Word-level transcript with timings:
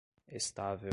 estável 0.29 0.89